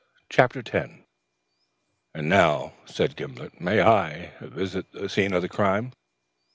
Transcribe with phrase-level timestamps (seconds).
[0.31, 0.93] CHAPTER X
[2.15, 5.93] "And now," said Gimblet, "may I visit the scene of the crime?"